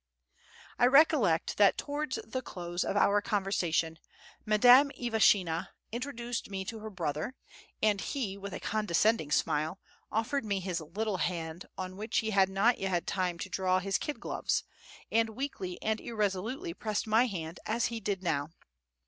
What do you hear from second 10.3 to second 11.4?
me his little